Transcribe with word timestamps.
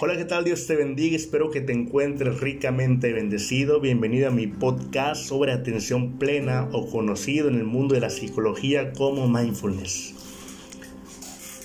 Hola, 0.00 0.16
¿qué 0.16 0.24
tal? 0.24 0.44
Dios 0.44 0.68
te 0.68 0.76
bendiga, 0.76 1.16
espero 1.16 1.50
que 1.50 1.60
te 1.60 1.72
encuentres 1.72 2.38
ricamente 2.38 3.12
bendecido. 3.12 3.80
Bienvenido 3.80 4.28
a 4.28 4.30
mi 4.30 4.46
podcast 4.46 5.24
sobre 5.24 5.50
atención 5.50 6.20
plena 6.20 6.68
o 6.70 6.88
conocido 6.88 7.48
en 7.48 7.56
el 7.56 7.64
mundo 7.64 7.96
de 7.96 8.02
la 8.02 8.10
psicología 8.10 8.92
como 8.92 9.26
mindfulness. 9.26 10.14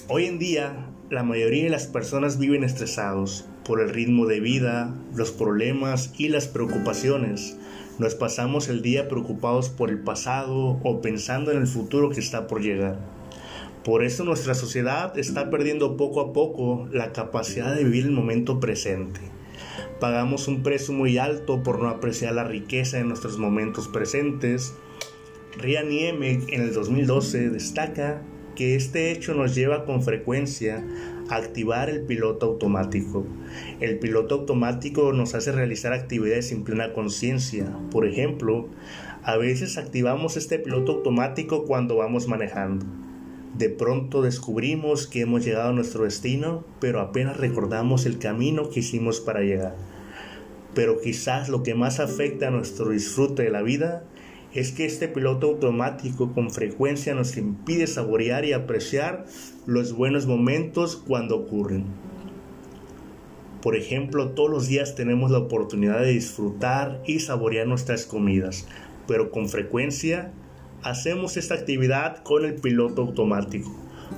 Hoy 0.07 0.25
en 0.25 0.39
día, 0.39 0.87
la 1.11 1.21
mayoría 1.21 1.65
de 1.65 1.69
las 1.69 1.85
personas 1.85 2.39
viven 2.39 2.63
estresados 2.63 3.45
por 3.65 3.79
el 3.79 3.89
ritmo 3.89 4.25
de 4.25 4.39
vida, 4.39 4.95
los 5.13 5.31
problemas 5.31 6.11
y 6.17 6.29
las 6.29 6.47
preocupaciones. 6.47 7.55
Nos 7.99 8.15
pasamos 8.15 8.67
el 8.67 8.81
día 8.81 9.09
preocupados 9.09 9.69
por 9.69 9.91
el 9.91 9.99
pasado 9.99 10.79
o 10.83 11.01
pensando 11.01 11.51
en 11.51 11.59
el 11.59 11.67
futuro 11.67 12.09
que 12.09 12.19
está 12.19 12.47
por 12.47 12.63
llegar. 12.63 12.97
Por 13.83 14.05
eso 14.05 14.23
nuestra 14.23 14.53
sociedad 14.53 15.17
está 15.17 15.49
perdiendo 15.49 15.97
poco 15.97 16.21
a 16.21 16.31
poco 16.31 16.87
la 16.91 17.11
capacidad 17.11 17.75
de 17.75 17.83
vivir 17.83 18.05
el 18.05 18.11
momento 18.11 18.61
presente. 18.61 19.19
Pagamos 19.99 20.47
un 20.47 20.63
precio 20.63 20.93
muy 20.93 21.17
alto 21.17 21.63
por 21.63 21.81
no 21.81 21.89
apreciar 21.89 22.33
la 22.33 22.45
riqueza 22.45 22.97
de 22.97 23.03
nuestros 23.03 23.37
momentos 23.37 23.89
presentes. 23.89 24.73
Rian 25.57 25.89
Niemek 25.89 26.51
en 26.53 26.61
el 26.61 26.73
2012 26.73 27.49
destaca 27.49 28.21
que 28.55 28.75
este 28.75 29.11
hecho 29.11 29.33
nos 29.33 29.53
lleva 29.53 29.83
con 29.83 30.01
frecuencia 30.01 30.85
a 31.29 31.35
activar 31.35 31.89
el 31.89 32.03
piloto 32.03 32.45
automático. 32.45 33.25
El 33.81 33.99
piloto 33.99 34.35
automático 34.35 35.11
nos 35.11 35.35
hace 35.35 35.51
realizar 35.51 35.91
actividades 35.91 36.47
sin 36.47 36.63
plena 36.63 36.93
conciencia. 36.93 37.77
Por 37.91 38.07
ejemplo, 38.07 38.69
a 39.23 39.35
veces 39.35 39.77
activamos 39.77 40.37
este 40.37 40.57
piloto 40.59 40.93
automático 40.93 41.65
cuando 41.65 41.97
vamos 41.97 42.29
manejando. 42.29 43.02
De 43.57 43.69
pronto 43.69 44.23
descubrimos 44.23 45.05
que 45.05 45.21
hemos 45.21 45.45
llegado 45.45 45.69
a 45.69 45.73
nuestro 45.73 46.05
destino, 46.05 46.63
pero 46.79 46.99
apenas 46.99 47.37
recordamos 47.37 48.07
el 48.07 48.17
camino 48.17 48.69
que 48.69 48.79
hicimos 48.79 49.19
para 49.19 49.41
llegar. 49.41 49.75
Pero 50.73 50.99
quizás 50.99 51.49
lo 51.49 51.61
que 51.61 51.75
más 51.75 51.99
afecta 51.99 52.47
a 52.47 52.51
nuestro 52.51 52.89
disfrute 52.89 53.43
de 53.43 53.51
la 53.51 53.61
vida 53.61 54.05
es 54.53 54.71
que 54.71 54.85
este 54.85 55.07
piloto 55.07 55.47
automático 55.47 56.33
con 56.33 56.49
frecuencia 56.49 57.13
nos 57.13 57.37
impide 57.37 57.85
saborear 57.85 58.43
y 58.43 58.53
apreciar 58.53 59.25
los 59.67 59.93
buenos 59.93 60.25
momentos 60.25 60.95
cuando 60.95 61.35
ocurren. 61.37 61.85
Por 63.61 63.75
ejemplo, 63.75 64.31
todos 64.31 64.49
los 64.49 64.67
días 64.67 64.95
tenemos 64.95 65.29
la 65.29 65.37
oportunidad 65.37 65.99
de 65.99 66.11
disfrutar 66.11 67.01
y 67.05 67.19
saborear 67.19 67.67
nuestras 67.67 68.05
comidas, 68.05 68.67
pero 69.07 69.31
con 69.31 69.47
frecuencia 69.47 70.33
hacemos 70.83 71.37
esta 71.37 71.55
actividad 71.55 72.23
con 72.23 72.45
el 72.45 72.55
piloto 72.55 73.01
automático, 73.03 73.75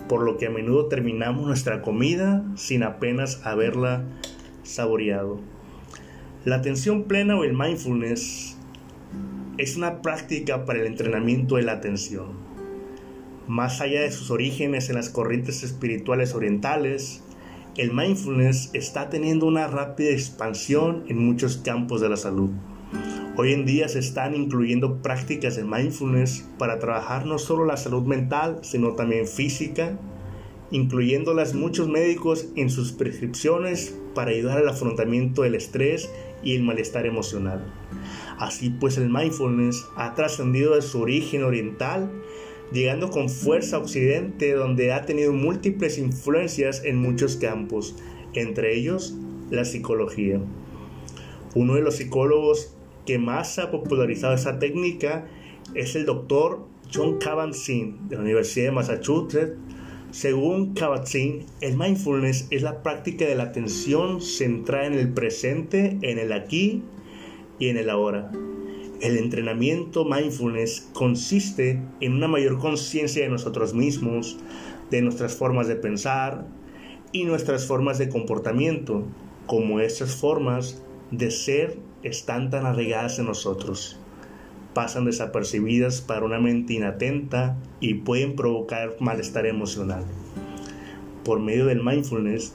por 0.10 0.24
lo 0.24 0.38
que 0.38 0.48
a 0.48 0.50
menudo 0.50 0.88
terminamos 0.88 1.46
nuestra 1.46 1.82
comida 1.82 2.44
sin 2.56 2.84
apenas 2.84 3.46
haberla 3.46 4.04
saboreado. 4.64 5.40
La 6.44 6.58
atención 6.58 7.04
plena 7.04 7.38
o 7.38 7.44
el 7.44 7.54
mindfulness 7.54 8.58
es 9.58 9.78
una 9.78 10.02
práctica 10.02 10.66
para 10.66 10.80
el 10.80 10.88
entrenamiento 10.88 11.56
de 11.56 11.64
la 11.64 11.74
atención. 11.74 12.34
Más 13.48 13.80
allá 13.80 14.02
de 14.02 14.12
sus 14.12 14.32
orígenes 14.32 14.90
en 14.90 14.96
las 14.96 15.10
corrientes 15.10 15.64
espirituales 15.64 16.34
orientales, 16.34 17.24
el 17.78 17.94
mindfulness 17.94 18.72
está 18.74 19.10
teniendo 19.10 19.46
una 19.46 19.68
rápida 19.68 20.10
expansión 20.10 21.04
en 21.08 21.18
muchos 21.18 21.58
campos 21.58 22.02
de 22.02 22.10
la 22.10 22.18
salud. 22.18 22.50
Hoy 23.38 23.52
en 23.52 23.66
día 23.66 23.90
se 23.90 24.00
están 24.00 24.34
incluyendo 24.34 25.02
prácticas 25.02 25.58
de 25.58 25.66
mindfulness 25.66 26.48
para 26.58 26.80
trabajar 26.80 27.26
no 27.26 27.38
solo 27.38 27.66
la 27.66 27.76
salud 27.76 28.04
mental, 28.04 28.60
sino 28.62 28.94
también 28.94 29.28
física, 29.28 30.00
incluyéndolas 30.72 31.54
muchos 31.54 31.90
médicos 31.90 32.48
en 32.56 32.70
sus 32.70 32.94
prescripciones 32.94 33.94
para 34.14 34.32
ayudar 34.32 34.60
al 34.60 34.70
afrontamiento 34.70 35.42
del 35.42 35.56
estrés 35.56 36.10
y 36.44 36.56
el 36.56 36.64
malestar 36.64 37.06
emocional. 37.06 37.74
Así 38.40 38.70
pues 38.70 38.98
el 38.98 39.10
mindfulness 39.10 39.86
ha 39.98 40.16
trascendido 40.16 40.76
de 40.76 40.82
su 40.82 41.02
origen 41.02 41.44
oriental, 41.44 42.10
llegando 42.72 43.10
con 43.10 43.28
fuerza 43.28 43.76
a 43.76 43.80
Occidente, 43.80 44.54
donde 44.54 44.94
ha 44.94 45.06
tenido 45.06 45.34
múltiples 45.34 45.98
influencias 45.98 46.86
en 46.86 46.96
muchos 46.96 47.36
campos, 47.36 47.98
entre 48.34 48.78
ellos 48.78 49.14
la 49.50 49.66
psicología. 49.66 50.40
Uno 51.54 51.76
de 51.76 51.82
los 51.82 51.98
psicólogos 51.98 52.76
que 53.06 53.18
más 53.18 53.60
ha 53.60 53.72
popularizado 53.72 54.34
esa 54.34 54.60
técnica 54.60 55.26
es 55.74 55.96
el 55.96 56.06
doctor 56.06 56.66
John 56.94 57.20
Kabat-Zinn 57.20 58.08
de 58.10 58.16
la 58.16 58.22
Universidad 58.22 58.66
de 58.66 58.72
Massachusetts. 58.72 59.54
Según 60.12 60.76
Kabat-Zinn, 60.76 61.46
el 61.62 61.78
mindfulness 61.78 62.48
es 62.50 62.62
la 62.62 62.84
práctica 62.84 63.26
de 63.26 63.36
la 63.36 63.44
atención 63.44 64.22
centrada 64.22 64.88
en 64.88 64.94
el 64.94 65.10
presente, 65.10 65.98
en 66.02 66.20
el 66.20 66.32
aquí 66.32 66.84
y 67.60 67.68
en 67.68 67.78
el 67.78 67.90
ahora. 67.90 68.32
El 69.02 69.18
entrenamiento 69.18 70.06
mindfulness 70.06 70.90
consiste 70.94 71.82
en 72.00 72.14
una 72.14 72.30
mayor 72.30 72.60
conciencia 72.60 73.24
de 73.24 73.30
nosotros 73.30 73.74
mismos, 73.74 74.38
de 74.90 75.02
nuestras 75.02 75.36
formas 75.36 75.68
de 75.68 75.76
pensar 75.76 76.48
y 77.12 77.26
nuestras 77.26 77.66
formas 77.66 77.98
de 77.98 78.08
comportamiento, 78.08 79.04
como 79.48 79.82
estas 79.82 80.16
formas 80.16 80.82
de 81.12 81.30
ser 81.30 81.78
están 82.08 82.50
tan 82.50 82.66
arraigadas 82.66 83.20
en 83.20 83.26
nosotros. 83.26 84.00
Pasan 84.74 85.06
desapercibidas 85.06 86.02
para 86.02 86.26
una 86.26 86.40
mente 86.40 86.74
inatenta 86.74 87.58
y 87.80 87.96
pueden 87.96 88.36
provocar 88.36 88.96
malestar 89.00 89.46
emocional. 89.46 90.04
Por 91.24 91.40
medio 91.40 91.66
del 91.66 91.84
mindfulness, 91.84 92.54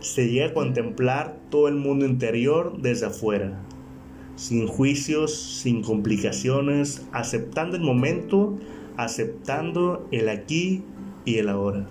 se 0.00 0.28
llega 0.28 0.46
a 0.46 0.54
contemplar 0.54 1.36
todo 1.50 1.68
el 1.68 1.74
mundo 1.74 2.06
interior 2.06 2.80
desde 2.80 3.06
afuera, 3.06 3.60
sin 4.36 4.66
juicios, 4.66 5.34
sin 5.34 5.82
complicaciones, 5.82 7.06
aceptando 7.12 7.76
el 7.76 7.82
momento, 7.82 8.58
aceptando 8.96 10.06
el 10.12 10.28
aquí 10.28 10.82
y 11.24 11.38
el 11.38 11.48
ahora. 11.48 11.86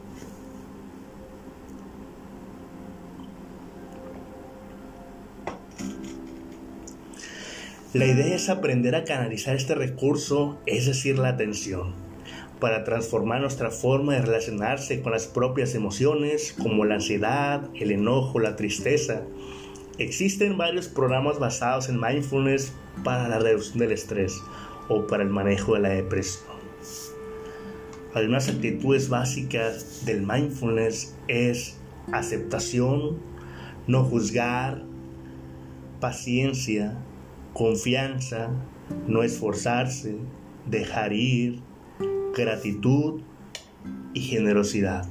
La 7.97 8.05
idea 8.05 8.35
es 8.35 8.47
aprender 8.47 8.93
a 8.93 9.05
canalizar 9.05 9.55
este 9.55 9.73
recurso, 9.73 10.59
es 10.67 10.85
decir, 10.85 11.17
la 11.17 11.29
atención, 11.29 11.95
para 12.59 12.83
transformar 12.83 13.41
nuestra 13.41 13.71
forma 13.71 14.13
de 14.13 14.21
relacionarse 14.21 15.01
con 15.01 15.13
las 15.13 15.25
propias 15.25 15.73
emociones, 15.73 16.53
como 16.61 16.85
la 16.85 16.93
ansiedad, 16.93 17.67
el 17.73 17.89
enojo, 17.89 18.39
la 18.39 18.55
tristeza. 18.55 19.23
Existen 19.97 20.59
varios 20.59 20.87
programas 20.87 21.39
basados 21.39 21.89
en 21.89 21.99
mindfulness 21.99 22.71
para 23.03 23.27
la 23.29 23.39
reducción 23.39 23.79
del 23.79 23.93
estrés 23.93 24.39
o 24.89 25.07
para 25.07 25.23
el 25.23 25.29
manejo 25.29 25.73
de 25.73 25.79
la 25.79 25.89
depresión. 25.89 26.45
Algunas 28.13 28.47
actitudes 28.47 29.09
básicas 29.09 30.05
del 30.05 30.21
mindfulness 30.21 31.15
es 31.27 31.79
aceptación, 32.11 33.17
no 33.87 34.03
juzgar, 34.03 34.83
paciencia, 35.99 36.95
confianza, 37.57 38.51
no 39.07 39.23
esforzarse, 39.23 40.15
dejar 40.67 41.11
ir, 41.11 41.59
gratitud 42.35 43.21
y 44.13 44.21
generosidad. 44.21 45.09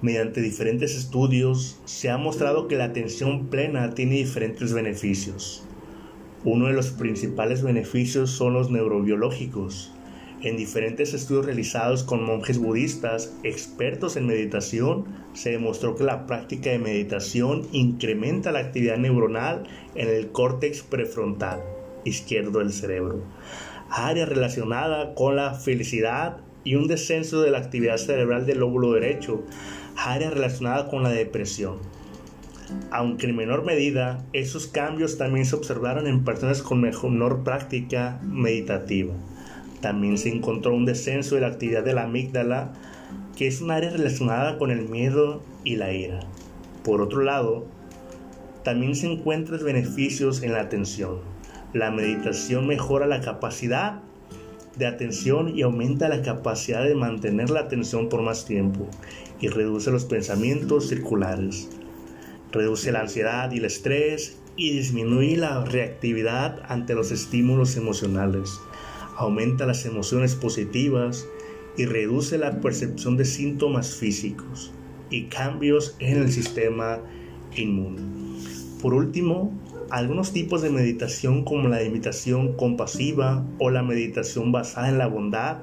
Mediante 0.00 0.40
diferentes 0.40 0.94
estudios 0.94 1.80
se 1.86 2.08
ha 2.08 2.18
mostrado 2.18 2.68
que 2.68 2.76
la 2.76 2.84
atención 2.84 3.48
plena 3.48 3.94
tiene 3.94 4.14
diferentes 4.14 4.72
beneficios. 4.72 5.64
Uno 6.44 6.68
de 6.68 6.74
los 6.74 6.90
principales 6.90 7.64
beneficios 7.64 8.30
son 8.30 8.52
los 8.52 8.70
neurobiológicos, 8.70 9.90
en 10.42 10.56
diferentes 10.56 11.14
estudios 11.14 11.46
realizados 11.46 12.04
con 12.04 12.24
monjes 12.24 12.58
budistas 12.58 13.34
expertos 13.42 14.16
en 14.16 14.26
meditación, 14.26 15.06
se 15.34 15.50
demostró 15.50 15.96
que 15.96 16.04
la 16.04 16.26
práctica 16.26 16.70
de 16.70 16.78
meditación 16.78 17.66
incrementa 17.72 18.52
la 18.52 18.60
actividad 18.60 18.98
neuronal 18.98 19.64
en 19.94 20.08
el 20.08 20.30
córtex 20.30 20.82
prefrontal 20.82 21.60
izquierdo 22.04 22.60
del 22.60 22.72
cerebro, 22.72 23.22
área 23.90 24.26
relacionada 24.26 25.14
con 25.14 25.36
la 25.36 25.54
felicidad 25.54 26.38
y 26.64 26.76
un 26.76 26.86
descenso 26.86 27.42
de 27.42 27.50
la 27.50 27.58
actividad 27.58 27.96
cerebral 27.96 28.46
del 28.46 28.60
lóbulo 28.60 28.92
derecho, 28.92 29.42
área 29.96 30.30
relacionada 30.30 30.88
con 30.88 31.02
la 31.02 31.10
depresión. 31.10 31.78
Aunque 32.90 33.26
en 33.26 33.36
menor 33.36 33.64
medida, 33.64 34.24
esos 34.32 34.66
cambios 34.66 35.16
también 35.16 35.46
se 35.46 35.56
observaron 35.56 36.06
en 36.06 36.24
personas 36.24 36.62
con 36.62 36.80
menor 36.80 37.42
práctica 37.42 38.20
meditativa. 38.22 39.14
También 39.80 40.18
se 40.18 40.30
encontró 40.30 40.74
un 40.74 40.84
descenso 40.84 41.34
de 41.34 41.42
la 41.42 41.48
actividad 41.48 41.84
de 41.84 41.94
la 41.94 42.04
amígdala, 42.04 42.72
que 43.36 43.46
es 43.46 43.60
un 43.60 43.70
área 43.70 43.90
relacionada 43.90 44.58
con 44.58 44.70
el 44.70 44.88
miedo 44.88 45.42
y 45.64 45.76
la 45.76 45.92
ira. 45.92 46.20
Por 46.82 47.00
otro 47.00 47.22
lado, 47.22 47.66
también 48.64 48.96
se 48.96 49.10
encuentran 49.10 49.64
beneficios 49.64 50.42
en 50.42 50.52
la 50.52 50.60
atención. 50.60 51.20
La 51.72 51.90
meditación 51.90 52.66
mejora 52.66 53.06
la 53.06 53.20
capacidad 53.20 54.00
de 54.76 54.86
atención 54.86 55.56
y 55.56 55.62
aumenta 55.62 56.08
la 56.08 56.22
capacidad 56.22 56.84
de 56.84 56.94
mantener 56.94 57.50
la 57.50 57.60
atención 57.60 58.08
por 58.08 58.22
más 58.22 58.44
tiempo 58.44 58.88
y 59.40 59.48
reduce 59.48 59.90
los 59.90 60.04
pensamientos 60.04 60.88
circulares. 60.88 61.68
Reduce 62.52 62.92
la 62.92 63.00
ansiedad 63.00 63.50
y 63.52 63.58
el 63.58 63.64
estrés 63.64 64.38
y 64.56 64.72
disminuye 64.72 65.36
la 65.36 65.64
reactividad 65.64 66.60
ante 66.68 66.94
los 66.94 67.12
estímulos 67.12 67.76
emocionales. 67.76 68.60
Aumenta 69.18 69.66
las 69.66 69.84
emociones 69.84 70.36
positivas 70.36 71.26
y 71.76 71.86
reduce 71.86 72.38
la 72.38 72.60
percepción 72.60 73.16
de 73.16 73.24
síntomas 73.24 73.96
físicos 73.96 74.72
y 75.10 75.24
cambios 75.24 75.96
en 75.98 76.18
el 76.18 76.30
sistema 76.30 77.00
inmune. 77.56 78.00
Por 78.80 78.94
último, 78.94 79.52
algunos 79.90 80.32
tipos 80.32 80.62
de 80.62 80.70
meditación 80.70 81.44
como 81.44 81.68
la 81.68 81.78
meditación 81.78 82.52
compasiva 82.52 83.44
o 83.58 83.70
la 83.70 83.82
meditación 83.82 84.52
basada 84.52 84.88
en 84.88 84.98
la 84.98 85.08
bondad 85.08 85.58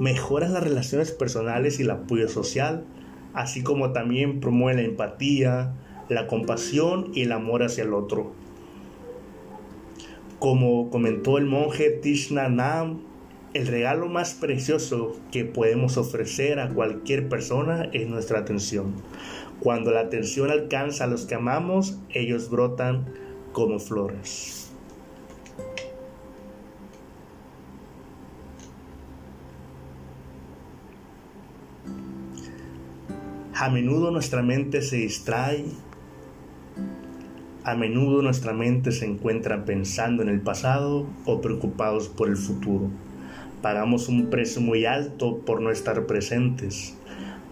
mejoran 0.00 0.52
las 0.52 0.64
relaciones 0.64 1.12
personales 1.12 1.78
y 1.78 1.82
el 1.82 1.90
apoyo 1.92 2.28
social, 2.28 2.84
así 3.32 3.62
como 3.62 3.92
también 3.92 4.40
promueve 4.40 4.82
la 4.82 4.88
empatía, 4.88 5.72
la 6.08 6.26
compasión 6.26 7.12
y 7.14 7.22
el 7.22 7.30
amor 7.30 7.62
hacia 7.62 7.84
el 7.84 7.94
otro. 7.94 8.32
Como 10.42 10.90
comentó 10.90 11.38
el 11.38 11.46
monje 11.46 11.88
Tishna 11.88 12.48
Nam, 12.48 13.02
el 13.54 13.68
regalo 13.68 14.08
más 14.08 14.34
precioso 14.34 15.14
que 15.30 15.44
podemos 15.44 15.96
ofrecer 15.98 16.58
a 16.58 16.68
cualquier 16.68 17.28
persona 17.28 17.88
es 17.92 18.08
nuestra 18.08 18.40
atención. 18.40 18.92
Cuando 19.60 19.92
la 19.92 20.00
atención 20.00 20.50
alcanza 20.50 21.04
a 21.04 21.06
los 21.06 21.26
que 21.26 21.36
amamos, 21.36 22.00
ellos 22.10 22.50
brotan 22.50 23.14
como 23.52 23.78
flores. 23.78 24.72
A 33.54 33.70
menudo 33.70 34.10
nuestra 34.10 34.42
mente 34.42 34.82
se 34.82 34.96
distrae, 34.96 35.66
a 37.64 37.76
menudo 37.76 38.22
nuestra 38.22 38.52
mente 38.52 38.90
se 38.90 39.06
encuentra 39.06 39.64
pensando 39.64 40.22
en 40.22 40.28
el 40.28 40.40
pasado 40.40 41.06
o 41.24 41.40
preocupados 41.40 42.08
por 42.08 42.28
el 42.28 42.36
futuro. 42.36 42.88
Pagamos 43.62 44.08
un 44.08 44.30
precio 44.30 44.60
muy 44.60 44.84
alto 44.84 45.38
por 45.38 45.60
no 45.60 45.70
estar 45.70 46.06
presentes. 46.06 46.96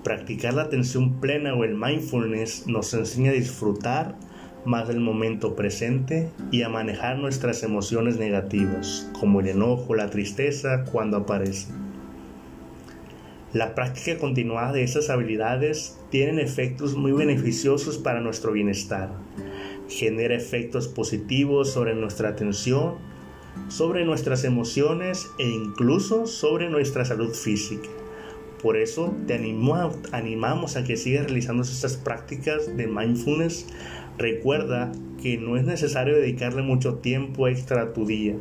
Practicar 0.02 0.54
la 0.54 0.62
atención 0.62 1.20
plena 1.20 1.54
o 1.54 1.62
el 1.62 1.76
mindfulness 1.76 2.66
nos 2.66 2.92
enseña 2.94 3.30
a 3.30 3.34
disfrutar 3.34 4.16
más 4.64 4.88
del 4.88 5.00
momento 5.00 5.54
presente 5.54 6.28
y 6.50 6.62
a 6.62 6.68
manejar 6.68 7.18
nuestras 7.18 7.62
emociones 7.62 8.18
negativas, 8.18 9.08
como 9.18 9.40
el 9.40 9.48
enojo, 9.48 9.94
la 9.94 10.10
tristeza, 10.10 10.84
cuando 10.90 11.18
aparecen. 11.18 11.76
La 13.52 13.74
práctica 13.74 14.18
continuada 14.18 14.72
de 14.72 14.82
esas 14.82 15.10
habilidades 15.10 15.98
tienen 16.10 16.38
efectos 16.38 16.96
muy 16.96 17.12
beneficiosos 17.12 17.98
para 17.98 18.20
nuestro 18.20 18.52
bienestar. 18.52 19.10
Genera 19.90 20.34
efectos 20.34 20.88
positivos 20.88 21.70
sobre 21.70 21.94
nuestra 21.94 22.30
atención, 22.30 22.94
sobre 23.68 24.06
nuestras 24.06 24.44
emociones 24.44 25.26
e 25.38 25.46
incluso 25.46 26.26
sobre 26.26 26.70
nuestra 26.70 27.04
salud 27.04 27.34
física. 27.34 27.88
Por 28.62 28.76
eso 28.76 29.14
te 29.26 29.34
animamos 30.12 30.76
a 30.76 30.84
que 30.84 30.96
sigas 30.96 31.26
realizando 31.26 31.62
estas 31.62 31.96
prácticas 31.96 32.76
de 32.76 32.86
mindfulness 32.86 33.66
Recuerda 34.20 34.92
que 35.22 35.38
no 35.38 35.56
es 35.56 35.64
necesario 35.64 36.14
dedicarle 36.14 36.60
mucho 36.60 36.96
tiempo 36.96 37.48
extra 37.48 37.80
a 37.80 37.92
tu 37.94 38.04
día. 38.04 38.34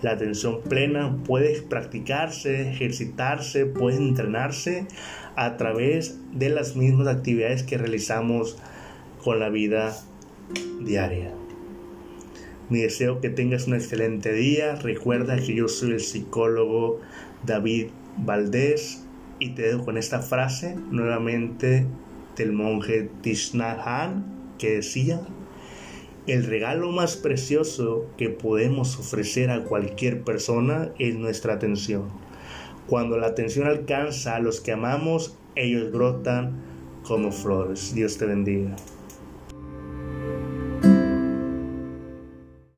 La 0.00 0.12
atención 0.12 0.62
plena 0.62 1.18
puede 1.26 1.60
practicarse, 1.60 2.70
ejercitarse, 2.70 3.66
puede 3.66 3.98
entrenarse 3.98 4.86
a 5.36 5.58
través 5.58 6.18
de 6.32 6.48
las 6.48 6.74
mismas 6.74 7.06
actividades 7.08 7.64
que 7.64 7.76
realizamos 7.76 8.56
con 9.22 9.38
la 9.38 9.50
vida 9.50 9.94
diaria. 10.80 11.32
Mi 12.68 12.80
deseo 12.80 13.20
que 13.20 13.30
tengas 13.30 13.66
un 13.66 13.74
excelente 13.74 14.32
día. 14.32 14.74
Recuerda 14.76 15.36
que 15.36 15.54
yo 15.54 15.68
soy 15.68 15.92
el 15.92 16.00
psicólogo 16.00 17.00
David 17.44 17.88
Valdés 18.18 19.04
y 19.38 19.50
te 19.50 19.62
dejo 19.62 19.84
con 19.84 19.98
esta 19.98 20.20
frase 20.20 20.76
nuevamente 20.90 21.86
del 22.36 22.52
monje 22.52 23.10
Tishnahan 23.22 24.24
que 24.58 24.76
decía, 24.76 25.20
el 26.26 26.44
regalo 26.44 26.90
más 26.90 27.16
precioso 27.16 28.06
que 28.16 28.30
podemos 28.30 28.98
ofrecer 28.98 29.50
a 29.50 29.64
cualquier 29.64 30.22
persona 30.22 30.90
es 30.98 31.14
nuestra 31.14 31.54
atención. 31.54 32.04
Cuando 32.88 33.16
la 33.18 33.28
atención 33.28 33.66
alcanza 33.66 34.36
a 34.36 34.40
los 34.40 34.60
que 34.60 34.72
amamos, 34.72 35.36
ellos 35.54 35.92
brotan 35.92 36.62
como 37.04 37.30
flores. 37.30 37.94
Dios 37.94 38.18
te 38.18 38.26
bendiga. 38.26 38.74